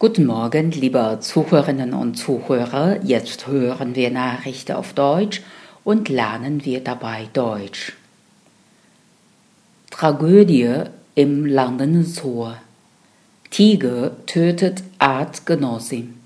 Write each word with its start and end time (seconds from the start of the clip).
Guten 0.00 0.26
Morgen, 0.26 0.72
liebe 0.72 1.18
Zuhörerinnen 1.20 1.94
und 1.94 2.16
Zuhörer. 2.16 2.98
Jetzt 3.04 3.46
hören 3.46 3.94
wir 3.94 4.10
Nachrichten 4.10 4.72
auf 4.72 4.92
Deutsch 4.92 5.40
und 5.84 6.08
lernen 6.08 6.64
wir 6.64 6.82
dabei 6.82 7.28
Deutsch. 7.32 7.92
Tragödie 9.92 10.80
im 11.14 11.46
Londoner 11.46 12.02
Zoo. 12.02 12.48
Tiger 13.50 14.10
tötet 14.26 14.82
Artgenossin. 14.98 16.18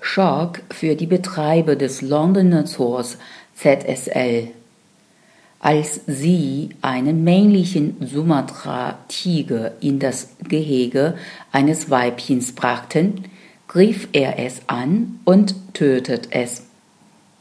Schock 0.00 0.62
für 0.70 0.96
die 0.96 1.06
Betreiber 1.06 1.76
des 1.76 2.02
Londoner 2.02 2.66
Zoos 2.66 3.16
ZSL 3.54 4.48
als 5.66 6.02
sie 6.06 6.68
einen 6.80 7.24
männlichen 7.24 7.96
Sumatra-Tiger 8.00 9.72
in 9.80 9.98
das 9.98 10.36
Gehege 10.48 11.16
eines 11.50 11.90
Weibchens 11.90 12.52
brachten, 12.52 13.24
griff 13.66 14.06
er 14.12 14.38
es 14.38 14.60
an 14.68 15.18
und 15.24 15.56
tötet 15.74 16.28
es. 16.30 16.66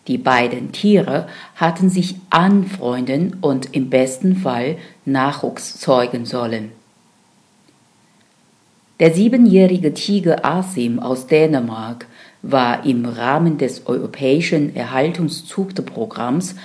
Die 0.08 0.18
beiden 0.18 0.72
Tiere 0.72 1.27
hatten 1.55 1.91
sich 1.91 2.16
anfreunden 2.32 3.38
und 3.41 3.76
im 3.76 3.91
besten 3.91 4.38
Fall 4.38 4.77
Nachwuchs 5.05 5.80
zeugen 5.80 6.26
sollen. 6.26 6.71
Der 8.99 9.13
siebenjährige 9.13 9.94
Tiger 9.94 10.44
Asim 10.44 10.98
aus 10.98 11.27
Dänemark 11.27 12.07
war 12.41 12.88
im 12.88 13.05
Rahmen 13.05 13.60
des 13.60 13.85
europäischen 13.85 14.76
Erhaltungszuchtprogramms 14.76 16.55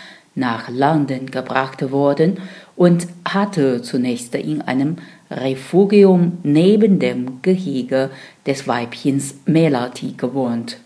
nach 0.41 0.69
London 0.69 1.27
gebracht 1.27 1.93
worden 1.93 2.39
und 2.75 3.07
hatte 3.25 3.83
zunächst 3.83 4.35
in 4.35 4.63
einem 4.63 4.97
Refugium 5.31 6.39
neben 6.43 6.99
dem 6.99 7.41
Gehege 7.43 8.11
des 8.47 8.67
Weibchens 8.67 9.37
Melati 9.47 10.15
gewohnt. 10.17 10.79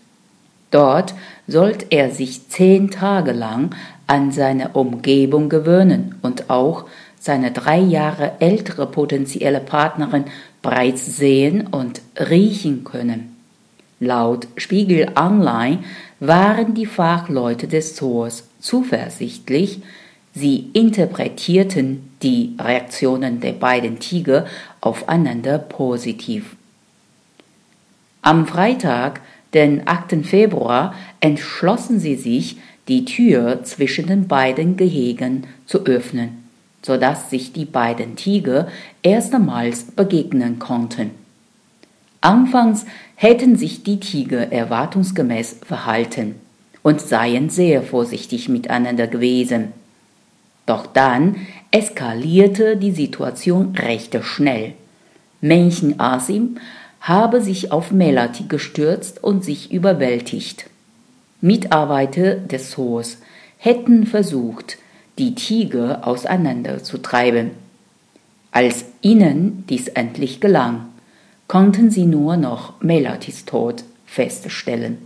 Dort 0.69 1.15
sollte 1.47 1.87
er 1.89 2.11
sich 2.11 2.49
zehn 2.49 2.91
Tage 2.91 3.31
lang 3.31 3.73
an 4.05 4.31
seine 4.31 4.69
Umgebung 4.69 5.49
gewöhnen 5.49 6.15
und 6.21 6.49
auch 6.49 6.85
seine 7.19 7.51
drei 7.51 7.79
Jahre 7.79 8.33
ältere 8.39 8.85
potenzielle 8.85 9.59
Partnerin 9.59 10.25
bereits 10.61 11.17
sehen 11.17 11.65
und 11.67 12.01
riechen 12.19 12.83
können. 12.83 13.34
Laut 13.99 14.47
Spiegel 14.57 15.09
Online 15.15 15.79
waren 16.19 16.73
die 16.73 16.85
Fachleute 16.85 17.67
des 17.67 17.95
Zoos 17.95 18.43
zuversichtlich, 18.59 19.81
sie 20.33 20.69
interpretierten 20.73 22.09
die 22.21 22.55
Reaktionen 22.59 23.39
der 23.39 23.53
beiden 23.53 23.99
Tiger 23.99 24.47
aufeinander 24.81 25.59
positiv. 25.59 26.57
Am 28.21 28.45
Freitag, 28.47 29.21
den 29.53 29.87
8. 29.87 30.25
Februar, 30.25 30.93
entschlossen 31.21 31.99
sie 31.99 32.15
sich, 32.15 32.57
die 32.89 33.05
Tür 33.05 33.63
zwischen 33.63 34.07
den 34.07 34.27
beiden 34.27 34.75
Gehegen 34.75 35.47
zu 35.65 35.85
öffnen, 35.85 36.43
so 36.81 36.97
dass 36.97 37.29
sich 37.29 37.53
die 37.53 37.65
beiden 37.65 38.15
Tiger 38.15 38.67
erstmals 39.01 39.83
begegnen 39.85 40.59
konnten. 40.59 41.24
Anfangs 42.25 42.87
hätten 43.13 43.55
sich 43.55 43.83
die 43.83 43.99
Tiger 43.99 44.51
erwartungsgemäß 44.51 45.57
verhalten 45.63 46.33
und 46.81 46.99
seien 46.99 47.51
sehr 47.51 47.83
vorsichtig 47.83 48.49
miteinander 48.49 49.05
gewesen. 49.05 49.73
Doch 50.65 50.87
dann 50.87 51.35
eskalierte 51.69 52.77
die 52.77 52.93
Situation 52.93 53.75
recht 53.75 54.17
schnell. 54.23 54.73
Männchen 55.39 55.99
Asim 55.99 56.57
habe 56.99 57.41
sich 57.41 57.71
auf 57.71 57.91
Melati 57.91 58.45
gestürzt 58.47 59.23
und 59.23 59.45
sich 59.45 59.71
überwältigt. 59.71 60.65
Mitarbeiter 61.41 62.37
des 62.37 62.71
Zoos 62.71 63.19
hätten 63.59 64.07
versucht, 64.07 64.79
die 65.19 65.35
Tiger 65.35 66.07
auseinanderzutreiben. 66.07 67.51
Als 68.49 68.85
ihnen 69.01 69.63
dies 69.69 69.89
endlich 69.89 70.41
gelang, 70.41 70.87
konnten 71.47 71.91
sie 71.91 72.05
nur 72.05 72.37
noch 72.37 72.81
Melatis 72.81 73.45
Tod 73.45 73.83
feststellen. 74.05 74.97